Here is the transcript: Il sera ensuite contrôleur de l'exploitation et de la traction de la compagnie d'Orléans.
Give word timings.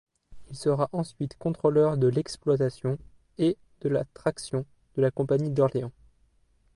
Il 0.49 0.55
sera 0.55 0.89
ensuite 0.93 1.37
contrôleur 1.37 1.95
de 1.95 2.07
l'exploitation 2.07 2.97
et 3.37 3.55
de 3.81 3.89
la 3.89 4.03
traction 4.03 4.65
de 4.95 5.03
la 5.03 5.11
compagnie 5.11 5.51
d'Orléans. 5.51 5.91